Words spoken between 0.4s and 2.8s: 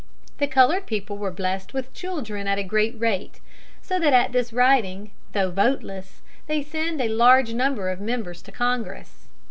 colored people were blessed with children at a